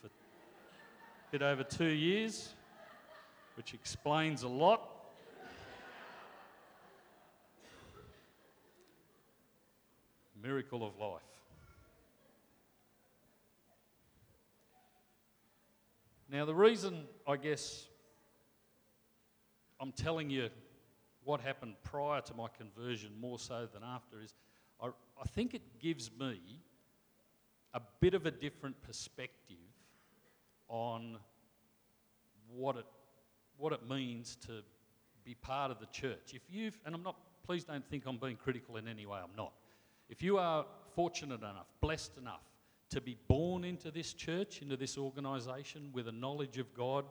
[0.00, 0.10] for a
[1.32, 2.54] bit over two years,
[3.56, 4.88] which explains a lot.
[10.40, 11.20] Miracle of life.
[16.30, 17.88] Now, the reason I guess
[19.80, 20.50] I'm telling you
[21.28, 24.32] what happened prior to my conversion more so than after is
[24.80, 26.40] I, I think it gives me
[27.74, 29.58] a bit of a different perspective
[30.68, 31.18] on
[32.50, 32.86] what it,
[33.58, 34.62] what it means to
[35.22, 36.32] be part of the church.
[36.32, 39.36] If you've, and I'm not, please don't think I'm being critical in any way, I'm
[39.36, 39.52] not.
[40.08, 40.64] If you are
[40.94, 42.40] fortunate enough, blessed enough
[42.88, 47.04] to be born into this church, into this organisation with a knowledge of God,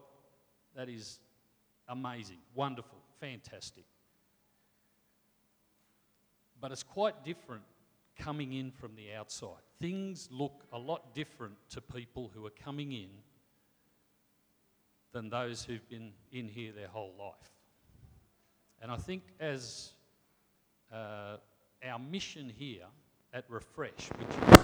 [0.75, 1.19] that is
[1.87, 3.85] amazing, wonderful, fantastic.
[6.59, 7.63] But it's quite different
[8.17, 9.61] coming in from the outside.
[9.79, 13.09] Things look a lot different to people who are coming in
[15.11, 17.51] than those who've been in here their whole life.
[18.81, 19.91] And I think as
[20.91, 21.37] uh,
[21.85, 22.85] our mission here
[23.33, 24.63] at Refresh, which is.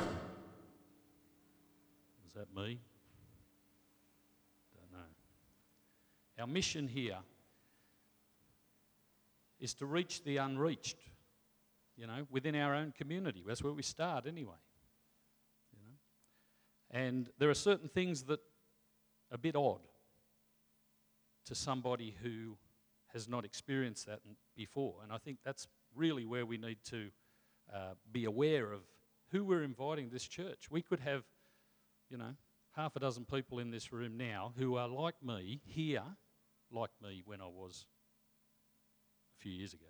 [2.23, 2.79] Was that me?
[4.73, 5.08] Don't know.
[6.39, 7.17] Our mission here
[9.60, 10.97] is to reach the unreached,
[11.97, 13.43] you know, within our own community.
[13.45, 14.56] That's where we start anyway.
[15.71, 17.06] You know?
[17.06, 19.82] And there are certain things that are a bit odd
[21.45, 22.58] to somebody who
[23.13, 24.19] has not experienced that
[24.56, 24.95] before.
[25.03, 27.10] And I think that's really where we need to
[27.73, 28.82] uh, be aware of
[29.32, 30.67] who we're inviting this church.
[30.69, 31.23] We could have,
[32.10, 32.36] you know,
[32.75, 36.03] half a dozen people in this room now who are like me, here,
[36.71, 37.86] like me when I was
[39.38, 39.86] a few years ago,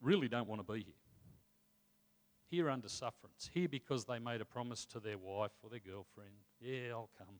[0.00, 0.94] really don't want to be here.
[2.50, 6.34] Here under sufferance, here because they made a promise to their wife or their girlfriend,
[6.60, 7.36] yeah, I'll come.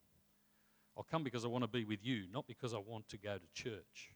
[0.97, 3.37] I'll come because I want to be with you, not because I want to go
[3.39, 4.13] to church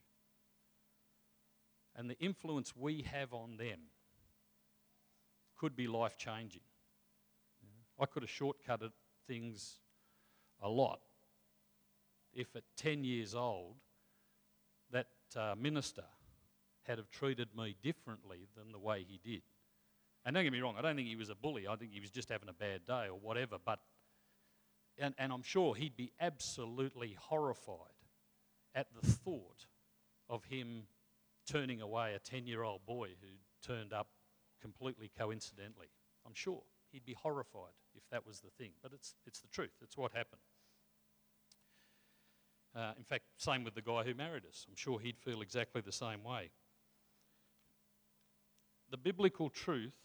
[1.97, 3.79] and the influence we have on them
[5.57, 6.63] could be life changing.
[8.01, 8.91] I could have shortcutted
[9.27, 9.79] things
[10.61, 11.01] a lot
[12.33, 13.77] if at 10 years old
[14.91, 16.05] that uh, minister
[16.85, 19.43] had have treated me differently than the way he did.
[20.25, 21.69] And don't get me wrong, I don't think he was a bully.
[21.69, 23.57] I think he was just having a bad day or whatever.
[23.63, 23.81] But,
[24.99, 27.77] and, and I'm sure he'd be absolutely horrified
[28.75, 29.67] at the thought
[30.29, 30.85] of him
[31.47, 33.29] turning away a 10 year old boy who
[33.63, 34.09] turned up
[34.63, 35.89] completely coincidentally.
[36.27, 39.73] I'm sure he'd be horrified if that was the thing, but it's, it's the truth,
[39.83, 40.41] it's what happened.
[42.75, 44.67] Uh, in fact, same with the guy who married us.
[44.69, 46.51] I'm sure he'd feel exactly the same way.
[48.95, 49.97] The biblical truth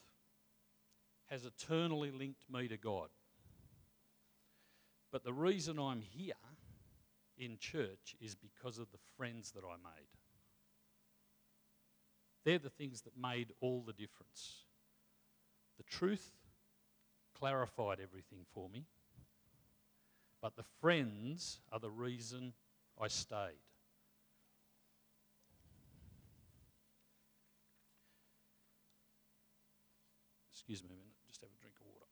[1.26, 3.06] has eternally linked me to God.
[5.12, 6.34] But the reason I'm here
[7.38, 10.08] in church is because of the friends that I made.
[12.44, 14.64] They're the things that made all the difference.
[15.76, 16.32] The truth
[17.38, 18.86] clarified everything for me,
[20.42, 22.54] but the friends are the reason
[23.00, 23.69] I stayed.
[30.70, 32.06] Excuse me a minute, just have a drink of water.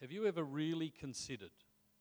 [0.00, 1.52] Have you ever really considered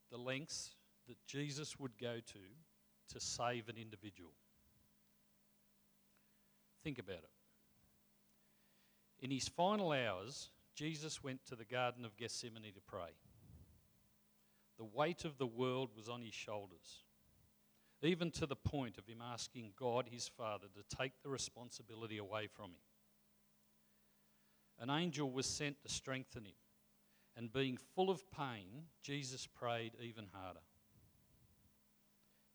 [0.09, 0.73] the lengths
[1.07, 4.31] that Jesus would go to to save an individual?
[6.83, 7.29] Think about it.
[9.19, 13.11] In his final hours, Jesus went to the Garden of Gethsemane to pray.
[14.81, 17.03] The weight of the world was on his shoulders,
[18.01, 22.47] even to the point of him asking God, his Father, to take the responsibility away
[22.47, 22.81] from him.
[24.79, 26.55] An angel was sent to strengthen him,
[27.37, 30.61] and being full of pain, Jesus prayed even harder.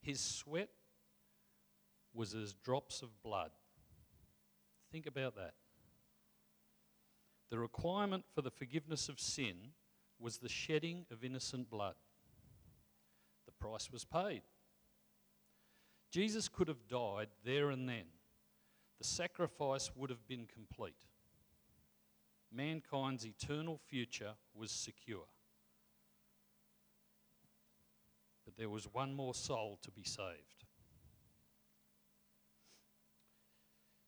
[0.01, 0.71] His sweat
[2.13, 3.53] was as drops of blood.
[4.91, 5.55] Think about that.
[7.51, 9.75] The requirement for the forgiveness of sin
[10.19, 11.95] was the shedding of innocent blood.
[13.61, 14.43] Price was paid.
[16.11, 18.05] Jesus could have died there and then.
[18.99, 21.05] The sacrifice would have been complete.
[22.53, 25.27] Mankind's eternal future was secure.
[28.45, 30.65] But there was one more soul to be saved.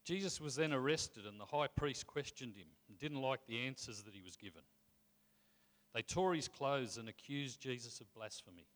[0.04, 4.02] Jesus was then arrested, and the high priest questioned him and didn't like the answers
[4.04, 4.62] that he was given.
[5.92, 8.68] They tore his clothes and accused Jesus of blasphemy.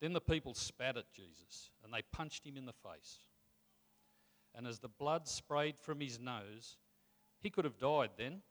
[0.00, 3.18] Then the people spat at Jesus and they punched him in the face.
[4.54, 6.76] And as the blood sprayed from his nose,
[7.40, 8.42] he could have died then.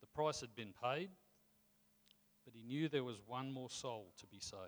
[0.00, 1.10] The price had been paid,
[2.44, 4.60] but he knew there was one more soul to be saved.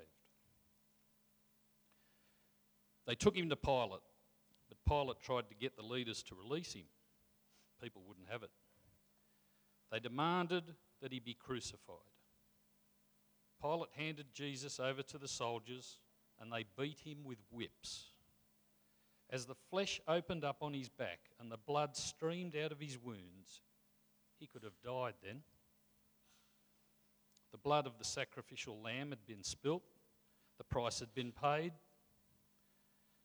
[3.06, 4.00] They took him to Pilate
[4.68, 6.86] but Pilate tried to get the leaders to release him.
[7.82, 8.50] People wouldn't have it.
[9.90, 10.64] They demanded
[11.00, 11.96] that he be crucified.
[13.66, 15.98] Pilate handed Jesus over to the soldiers
[16.40, 18.10] and they beat him with whips.
[19.28, 22.96] As the flesh opened up on his back and the blood streamed out of his
[22.96, 23.62] wounds,
[24.38, 25.42] he could have died then.
[27.50, 29.82] The blood of the sacrificial lamb had been spilt,
[30.58, 31.72] the price had been paid,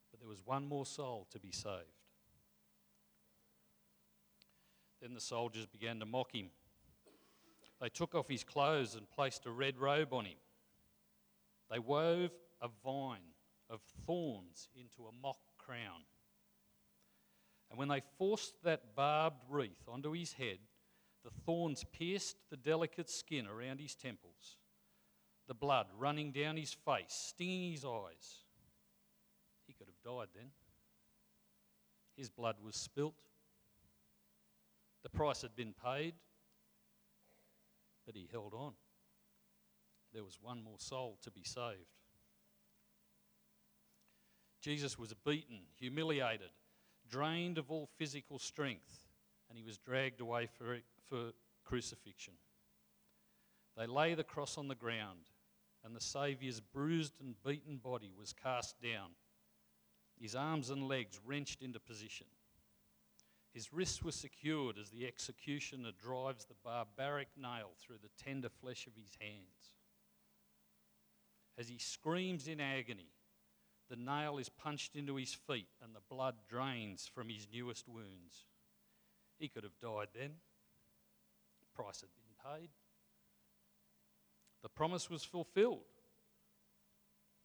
[0.09, 1.99] but there was one more soul to be saved.
[5.01, 6.49] Then the soldiers began to mock him.
[7.82, 10.38] They took off his clothes and placed a red robe on him.
[11.71, 13.34] They wove a vine
[13.69, 16.03] of thorns into a mock crown.
[17.71, 20.59] And when they forced that barbed wreath onto his head,
[21.23, 24.57] the thorns pierced the delicate skin around his temples,
[25.47, 28.43] the blood running down his face, stinging his eyes
[29.65, 30.51] He could have died then.
[32.15, 33.15] His blood was spilt.
[35.03, 36.13] The price had been paid,
[38.06, 38.74] but he held on.
[40.14, 41.97] There was one more soul to be saved.
[44.62, 46.52] Jesus was beaten, humiliated,
[47.10, 49.06] drained of all physical strength,
[49.49, 50.78] and he was dragged away for,
[51.08, 51.32] for
[51.66, 52.34] crucifixion.
[53.78, 55.32] They lay the cross on the ground,
[55.84, 59.12] and the Saviour's bruised and beaten body was cast down
[60.22, 62.28] his arms and legs wrenched into position.
[63.54, 68.88] His wrists were secured as the executioner drives the barbaric nail through the tender flesh
[68.88, 69.74] of his hands.
[71.58, 73.12] As he screams in agony,
[73.89, 78.45] the nail is punched into his feet and the blood drains from his newest wounds.
[79.38, 80.32] He could have died then.
[81.76, 82.70] Price had been paid.
[84.62, 85.80] The promise was fulfilled.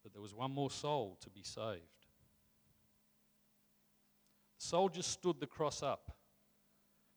[0.03, 1.96] But there was one more soul to be saved.
[4.59, 6.17] Soldiers stood the cross up,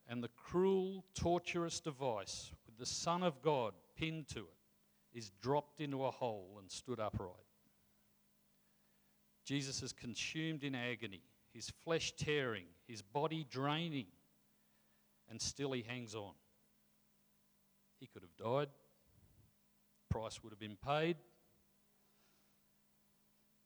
[0.08, 5.82] and the cruel, torturous device with the Son of God pinned to it is dropped
[5.82, 7.34] into a hole and stood upright.
[9.46, 11.24] Jesus is consumed in agony,
[11.54, 14.08] his flesh tearing, his body draining,
[15.30, 16.34] and still he hangs on.
[18.00, 18.70] He could have died,
[20.10, 21.18] price would have been paid.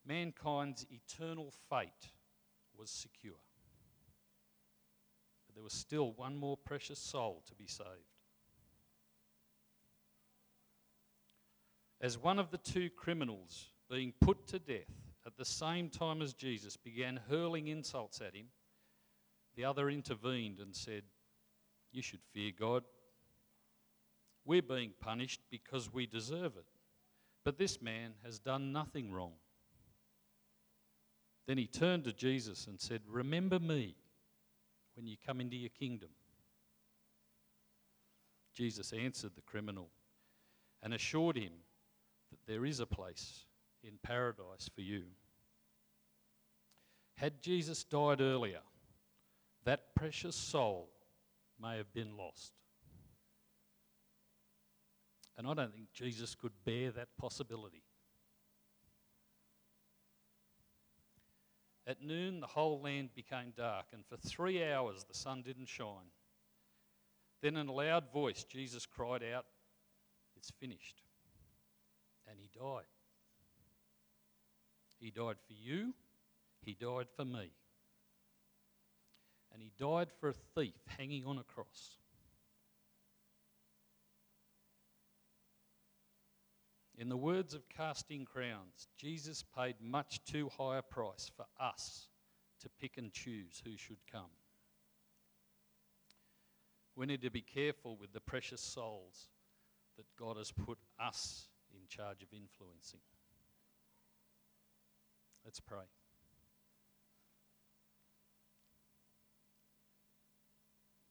[0.05, 2.11] Mankind's eternal fate
[2.77, 3.35] was secure
[5.53, 7.89] but there was still one more precious soul to be saved.
[12.01, 14.89] As one of the two criminals being put to death
[15.25, 18.47] at the same time as Jesus began hurling insults at him,
[19.55, 21.03] the other intervened and said,
[21.91, 22.83] You should fear God.
[24.45, 26.65] We're being punished because we deserve it.
[27.45, 29.33] But this man has done nothing wrong.
[31.45, 33.95] Then he turned to Jesus and said, Remember me
[34.95, 36.09] when you come into your kingdom?
[38.53, 39.89] Jesus answered the criminal
[40.81, 41.53] and assured him
[42.29, 43.45] that there is a place
[43.83, 45.03] in paradise for you.
[47.15, 48.61] Had Jesus died earlier,
[49.65, 50.89] that precious soul
[51.61, 52.53] may have been lost.
[55.37, 57.83] And I don't think Jesus could bear that possibility.
[61.85, 66.11] At noon, the whole land became dark, and for three hours the sun didn't shine.
[67.41, 69.45] Then, in a loud voice, Jesus cried out,
[70.37, 71.01] It's finished.
[72.25, 72.85] and he died.
[74.97, 75.93] He died for you,
[76.61, 77.51] he died for me.
[79.51, 81.97] And he died for a thief hanging on a cross.
[86.97, 92.07] In the words of Casting Crowns, Jesus paid much too high a price for us
[92.61, 94.29] to pick and choose who should come.
[96.95, 99.29] We need to be careful with the precious souls
[99.97, 102.99] that God has put us in charge of influencing.
[105.43, 105.85] Let's pray.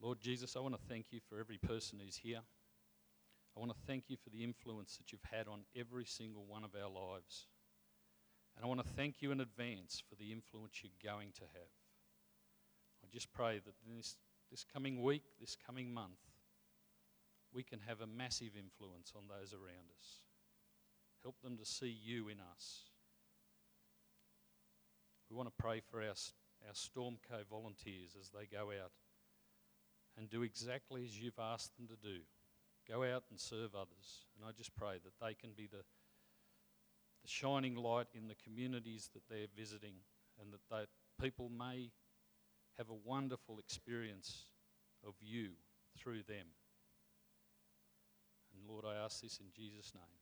[0.00, 2.40] Lord Jesus, I want to thank you for every person who's here.
[3.56, 6.64] I want to thank you for the influence that you've had on every single one
[6.64, 7.46] of our lives.
[8.56, 11.72] And I want to thank you in advance for the influence you're going to have.
[13.04, 14.16] I just pray that this,
[14.50, 16.20] this coming week, this coming month,
[17.52, 20.22] we can have a massive influence on those around us.
[21.22, 22.84] Help them to see you in us.
[25.30, 26.14] We want to pray for our,
[26.66, 28.92] our Stormco volunteers as they go out
[30.16, 32.20] and do exactly as you've asked them to do.
[32.88, 34.26] Go out and serve others.
[34.36, 35.84] And I just pray that they can be the,
[37.22, 39.94] the shining light in the communities that they're visiting
[40.40, 41.90] and that they, people may
[42.78, 44.46] have a wonderful experience
[45.06, 45.50] of you
[45.98, 46.46] through them.
[48.54, 50.21] And Lord, I ask this in Jesus' name.